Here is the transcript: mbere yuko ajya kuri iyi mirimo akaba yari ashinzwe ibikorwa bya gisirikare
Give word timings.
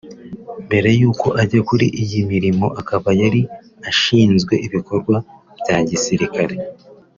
mbere 0.65 0.87
yuko 0.99 1.27
ajya 1.41 1.61
kuri 1.69 1.85
iyi 2.03 2.19
mirimo 2.31 2.65
akaba 2.81 3.09
yari 3.21 3.41
ashinzwe 3.89 4.53
ibikorwa 4.67 5.15
bya 5.59 5.77
gisirikare 5.89 6.55